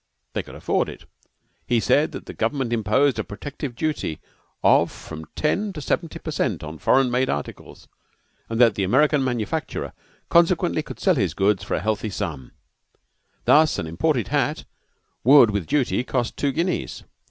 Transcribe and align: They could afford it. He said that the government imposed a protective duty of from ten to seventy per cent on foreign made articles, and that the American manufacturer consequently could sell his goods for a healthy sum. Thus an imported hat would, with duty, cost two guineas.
They 0.33 0.41
could 0.41 0.55
afford 0.55 0.89
it. 0.89 1.05
He 1.67 1.79
said 1.79 2.11
that 2.11 2.25
the 2.25 2.33
government 2.33 2.73
imposed 2.73 3.19
a 3.19 3.23
protective 3.23 3.75
duty 3.75 4.19
of 4.63 4.91
from 4.91 5.25
ten 5.35 5.71
to 5.73 5.79
seventy 5.79 6.17
per 6.17 6.31
cent 6.31 6.63
on 6.63 6.79
foreign 6.79 7.11
made 7.11 7.29
articles, 7.29 7.87
and 8.49 8.59
that 8.59 8.73
the 8.73 8.83
American 8.83 9.23
manufacturer 9.23 9.93
consequently 10.27 10.81
could 10.81 10.99
sell 10.99 11.13
his 11.13 11.35
goods 11.35 11.63
for 11.63 11.75
a 11.75 11.81
healthy 11.81 12.09
sum. 12.09 12.51
Thus 13.45 13.77
an 13.77 13.85
imported 13.85 14.29
hat 14.29 14.63
would, 15.23 15.51
with 15.51 15.67
duty, 15.67 16.03
cost 16.03 16.35
two 16.35 16.51
guineas. 16.51 17.03